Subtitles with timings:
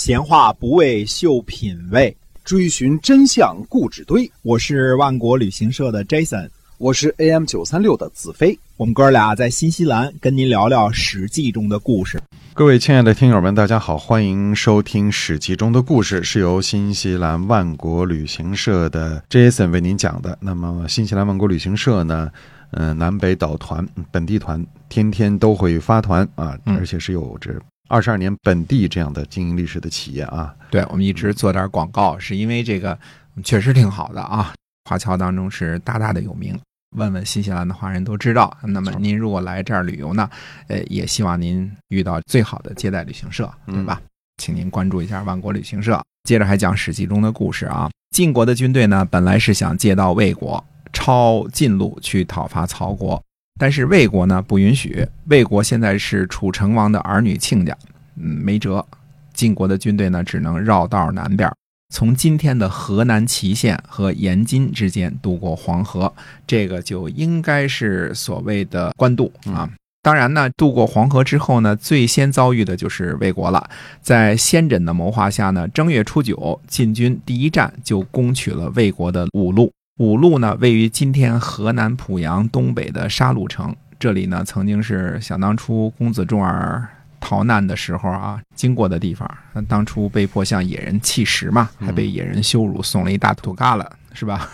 [0.00, 4.32] 闲话不为秀品味，追寻真相故纸堆。
[4.40, 8.58] 我是万国旅行社的 Jason，我是 AM 九三六的子飞。
[8.78, 12.18] 我们哥俩在新西兰跟您聊聊《史记》中的故事。
[12.54, 20.38] 各位亲爱的听友们，大家好，欢迎收听《史记》中的故事，是由新西兰万国旅行社的 Jason 为您讲的。
[20.40, 22.30] 那么，新西兰万国旅行社呢，
[22.70, 27.54] 呃，南北岛团、本地团，天天都会发团啊，而且是有着。
[27.90, 32.96] 二十二年本地这样的经营历史的企业啊，对我们一直做点广告，是因为这个
[33.42, 34.54] 确实挺好的啊。
[34.88, 36.56] 华侨当中是大大的有名，
[36.96, 38.56] 问问新西兰的华人都知道。
[38.62, 40.30] 那么您如果来这儿旅游呢，
[40.68, 44.00] 呃，也希望您遇到最好的接待旅行社，对吧？
[44.36, 46.00] 请您关注一下万国旅行社。
[46.28, 47.90] 接着还讲史记中的故事啊。
[48.14, 53.20] 晋国的军队呢，本来是想借道魏国，抄晋路去讨伐曹国。
[53.60, 57.76] 但是魏国呢不允许，魏国现在是楚成王的儿女亲家，
[58.16, 58.82] 嗯，没辙。
[59.34, 61.46] 晋国的军队呢只能绕道南边，
[61.94, 66.10] 从今天的河南淇县和延津之间渡过黄河，
[66.46, 69.68] 这个就应该是所谓的官渡啊。
[70.02, 73.68] 当然呢，渡过黄河之后呢，最先遭遇的就是魏国了。
[74.00, 79.70] 在先轸的谋划下呢，正月初九，晋军第一战就攻取了魏国的五路。
[80.00, 83.76] 五路呢，位于今天河南濮阳东北的沙鹿城。
[83.98, 86.88] 这里呢，曾经是想当初公子重耳
[87.20, 89.30] 逃难的时候啊，经过的地方。
[89.68, 94.48] 当初被迫向野人弃食嘛，还被野人羞辱，送了一大土疙瘩，是吧？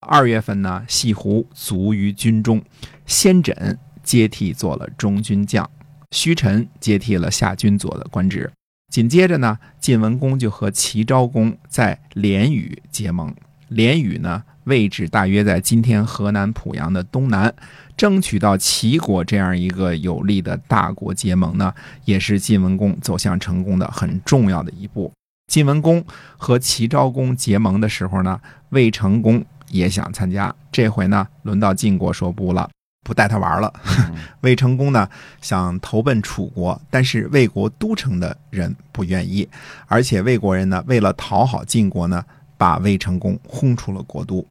[0.00, 2.62] 二月份呢，西湖卒于军中，
[3.06, 5.66] 先轸接替做了中军将，
[6.10, 8.52] 虚臣接替了下军佐的官职。
[8.92, 13.34] 紧接着呢，晋文公就和齐昭公在连屿结盟。
[13.74, 14.42] 连羽呢？
[14.64, 17.52] 位置大约在今天河南濮阳的东南，
[17.98, 21.74] 争取到齐国这样一个有力的大国结盟呢，
[22.06, 25.12] 也是晋文公走向成功的很重要的一步。
[25.48, 26.02] 晋文公
[26.38, 32.70] 和齐昭公结盟的时候呢，魏成功也想参加，这回呢，轮到晋国说不了，
[33.04, 33.70] 不带他玩了。
[34.40, 35.06] 魏成功呢，
[35.42, 39.46] 想投奔楚国，但是魏国都城的人不愿意，
[39.86, 42.24] 而且魏国人呢，为了讨好晋国呢，
[42.64, 44.42] 把魏成功轰出了国都。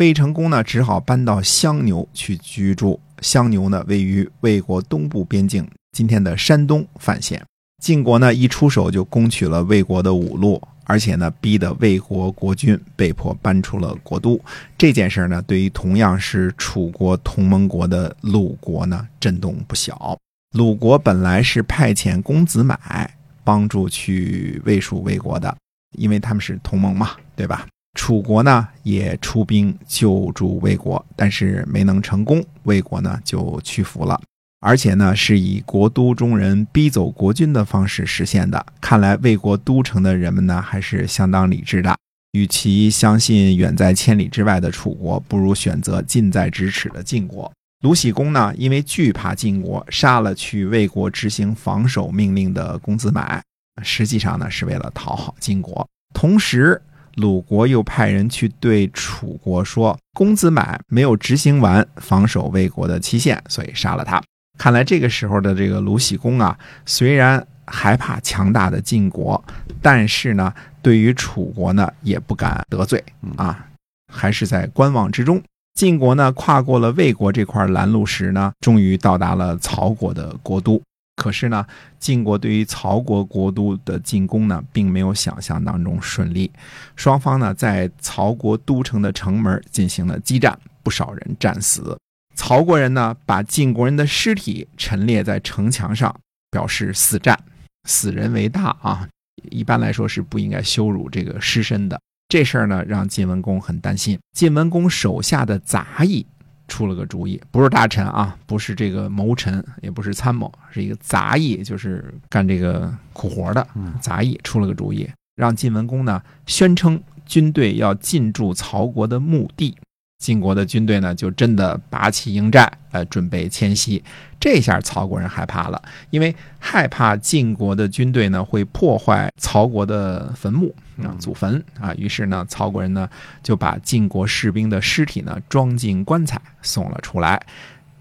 [0.00, 2.98] 魏成功呢，只好搬到襄牛去居住。
[3.20, 7.40] 襄牛呢，位于魏国东部边境，今天的山东范县。
[7.80, 14.40] 晋国呢，一出手就攻取了魏国的五路，而且呢，逼得魏国国君被迫搬出了国都。
[14.76, 20.18] 这件事呢，对于同样是楚国同盟国的鲁国呢，震动不小。
[20.56, 23.14] 鲁国本来是派遣公子买
[23.44, 25.56] 帮助去魏蜀魏国的，
[25.96, 27.66] 因为他们是同盟嘛，对吧？
[27.94, 34.20] 楚国呢也出兵救助魏国，但是没能成功，魏国呢就屈服了，
[34.60, 38.64] 而且呢是以国都中人逼走国君的方式实现的。
[38.80, 41.96] 看来魏国都城的人们呢还是相当理智的，
[42.30, 47.52] 与其相信远在千里之外的楚国，不如选择近在咫尺的晋国。
[47.82, 53.42] 鲁僖公呢因为惧怕晋国，杀了去魏国执行防守命令的公子买，
[53.82, 56.80] 实际上呢是为了讨好晋国，同时。
[57.16, 64.22] 鲁国又派人去对楚国说：“公子买没有执行完防守魏国的期限，所以杀了他。”
[64.56, 69.42] 看来这个时候的这个鲁僖公啊，虽然害怕强大的晋国，
[69.82, 73.04] 但是呢，对于楚国呢，也不敢得罪
[73.36, 73.66] 啊，
[74.10, 75.42] 还是在观望之中。
[75.74, 80.80] 晋国呢，跨过了魏国这块拦路石呢，终于到达了曹国的国都。
[81.16, 81.66] 可是呢，
[81.98, 86.50] 晋国对于曹国国都的进攻呢，并没有想象当中顺利。
[86.96, 91.98] 双方呢，在曹国都城的城门进行了激战，不少人战死。
[92.34, 96.14] 曹国人呢，把晋国人的尸体陈列在城墙上，
[96.50, 97.38] 表示死战，
[97.86, 99.06] 死人为大啊。
[99.50, 102.00] 一般来说是不应该羞辱这个尸身的。
[102.28, 104.18] 这事儿呢，让晋文公很担心。
[104.32, 106.24] 晋文公手下的杂役。
[106.70, 113.66] 出了个主意，不是大臣啊，不是这个谋臣，也不是参谋，是一个杂役，就是干这个苦活的
[114.00, 114.40] 杂役。
[114.42, 119.76] 出了个主意，让晋文公呢宣称军队要进驻曹国的墓地。
[120.20, 124.04] 晋国的军队呢，就真的拔起营寨，呃，准备迁徙。
[124.38, 131.94] 这下曹国人害怕了，因为害怕晋国的军队呢会破坏曹国的坟墓啊，祖坟啊。
[131.94, 133.08] 于是呢，曹国人呢
[133.42, 137.42] 就把晋国士兵的尸体呢装进棺材送了出来。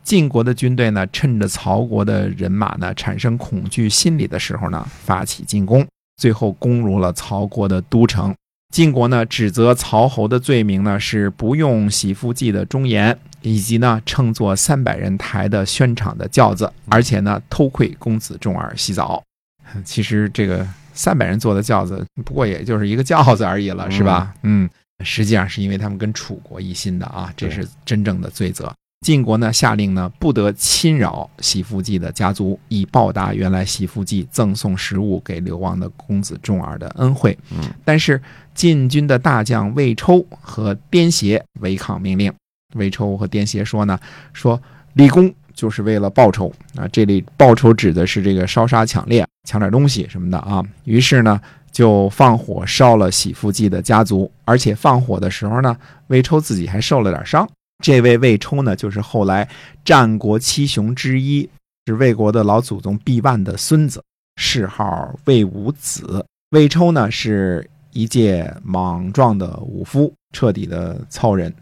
[0.04, 5.88] 晋国的军队呢，趁着曹国的人马呢产生恐惧心理的时候呢，发起进攻，
[6.18, 8.36] 最后攻入了曹国的都城。
[8.69, 19.24] 晋国呢指责曹侯的罪名呢是不用洗肤剂的忠言，以及呢乘坐三百人抬的宣场的轿子，而且呢偷窥公子重耳洗澡。
[19.83, 24.33] 其实这个三百人坐的轿子，不过也就是一个轿子而已了，是吧？
[24.44, 24.69] 嗯，
[25.04, 28.74] 实际上是因为他们跟楚国一心的啊，这是真正的罪责。
[29.01, 37.38] 晋国呢下令呢不得侵扰喜福记的家族，以报答原来喜福记赠送食物给流亡的公子重耳的恩惠。
[37.51, 38.22] 嗯，但是
[38.54, 42.31] 晋军的大将魏抽和颠邪违抗命令。
[42.75, 43.98] 魏抽和颠邪说呢，
[44.34, 44.62] 说
[44.94, 50.62] 立功就是为了报仇啊，这里报仇指的是这个烧杀抢掠，抢点东西什么的啊。
[50.84, 51.40] 于是呢
[51.72, 55.75] 就放火烧了喜福记的家族，而且放火的时候呢，
[56.07, 57.50] 魏抽自己还受了点伤。
[57.83, 59.47] 这位魏抽呢，就是后来
[59.85, 61.49] 战国七雄之一，
[61.85, 64.03] 是魏国的老祖宗毕万的孙子，
[64.35, 66.25] 谥号魏武子。
[66.51, 71.53] 魏抽呢，是一介莽撞的武夫，彻底的糙人。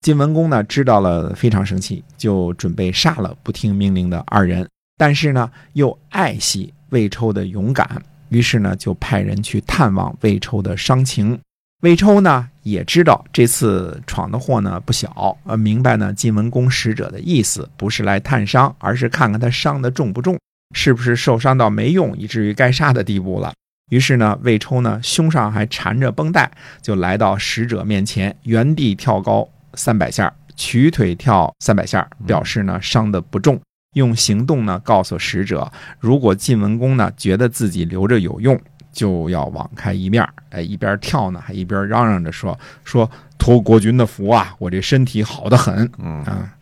[0.00, 4.66] 晋文公呢，知道了非常生气，就准备杀了不听命令的二人。
[4.96, 11.38] 但是呢，又爱惜魏抽的勇敢，于是呢，就派人去探望魏抽的伤情。
[11.82, 20.38] 魏抽呢也知道这次闯的祸呢不小，呃，明白呢晋文公使者的意思，不是来探伤，而是看看他伤的重不重，
[20.74, 23.52] 是不是受伤到没用，以至于该杀的地步了。
[23.90, 26.50] 于是呢，魏抽呢胸上还缠着绷带，
[26.80, 33.60] 就来到使者面前，原地跳高三百下，曲腿跳三百下，表示呢伤的不重，
[33.94, 38.60] 用行动呢告诉使者，如果晋文公呢觉得自己留着有用。
[38.92, 46.52] 就要网开一面哎，一边跳呢，还一边嚷嚷着说：“说托国君的福啊，我这身体好得很。”嗯啊，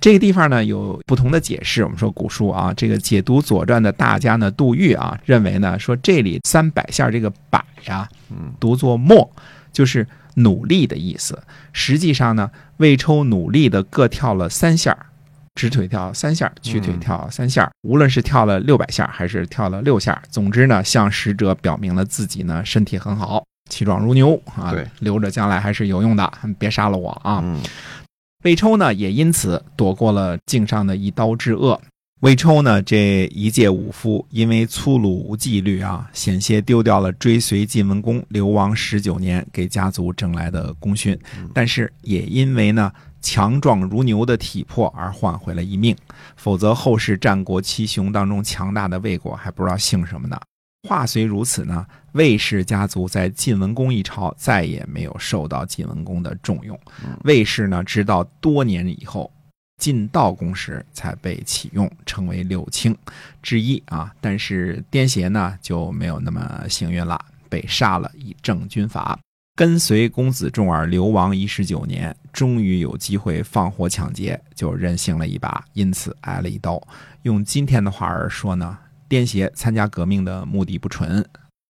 [0.00, 1.84] 这个地方呢有不同的解释。
[1.84, 9.30] 我们说古书啊，这个解读《左传》的大家呢，杜预啊，认为呢说这里三百下这个百呀，嗯，读作默，
[9.72, 11.40] 就是努力的意思。
[11.72, 14.96] 实际上呢，魏抽努力的各跳了三下。
[15.54, 17.70] 直腿跳三下，曲腿跳三下。
[17.82, 27.40] 无论是跳了六百下，还是跳了六下，总之呢，向使者表明了自己呢身体很好，气壮如牛啊，对，留着将来还是有用的，别杀了我啊！
[27.44, 27.60] 嗯，
[28.44, 31.80] 魏抽呢也因此躲过了颈上的一刀之恶。
[32.20, 41.18] 魏抽呢这一介武夫，因为粗鲁无纪律啊，险些丢掉了追随晋文公流亡十九年给家族挣来的功勋，
[41.52, 42.90] 但是也因为呢。
[43.22, 45.96] 强壮如牛的体魄而换回了一命，
[46.36, 50.38] 否则后世战国七雄当中强大的魏国还不知道姓什么呢。
[50.88, 56.76] 话虽如此呢，魏氏家族在晋文公一朝再也没有受到晋文公的重用。
[57.22, 59.32] 魏氏呢，直到多年以后
[59.80, 62.96] 晋悼公时才被启用，成为六卿
[63.40, 64.12] 之一啊。
[64.20, 69.16] 但是颠邪呢就没有那么幸运了，被杀了以正军法。
[69.54, 76.80] 跟随公子重耳流亡一十九年，终于有机会放火抢劫，就任性了一把，因此挨了一刀。
[77.22, 78.78] 用今天的话儿说呢，
[79.10, 81.22] 癫痫参加革命的目的不纯，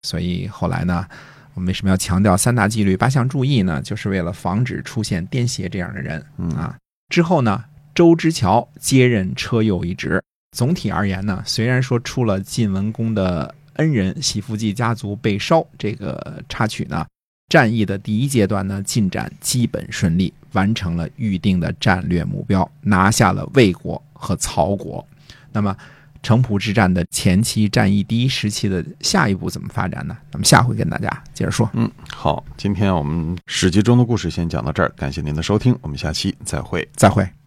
[0.03, 1.06] 所以后来呢，
[1.55, 3.81] 我们为什么要强调三大纪律八项注意呢？
[3.81, 6.23] 就是为了防止出现癫痫这样的人
[6.55, 6.77] 啊。
[7.09, 10.23] 之后呢，周之乔接任车右一职。
[10.55, 17.06] 总体而言呢，虽然说出了晋文公的恩人喜福记家族被烧这个插曲呢。
[17.50, 25.05] 战役的第一阶段呢，进展基本顺利，完成了预定的战略目标，拿下了魏国和曹国。
[25.50, 25.76] 那么，
[26.23, 30.17] 城濮之战的前期战役第一时期的下一步怎么发展呢？
[30.31, 31.69] 咱们下回跟大家接着说。
[31.73, 36.89] 嗯，好，今天我们史记中的故事先讲到这儿，感谢您的收听，我们下期再会。
[36.94, 37.40] 再会。